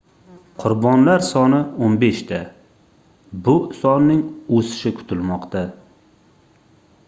[0.61, 2.39] qurbonlar soni 15 ta
[3.49, 4.25] bu sonning
[4.61, 5.63] oʻsishi kutilmoqda